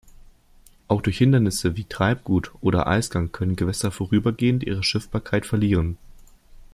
Auch 0.87 1.03
durch 1.03 1.19
Hindernisse 1.19 1.75
wie 1.75 1.83
Treibgut 1.85 2.51
oder 2.61 2.87
Eisgang 2.87 3.31
können 3.31 3.55
Gewässer 3.55 3.91
vorübergehend 3.91 4.63
ihre 4.63 4.83
Schiffbarkeit 4.83 5.45
verlieren. 5.45 5.95